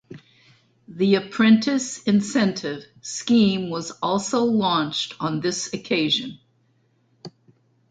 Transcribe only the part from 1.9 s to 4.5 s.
Incentive Scheme was also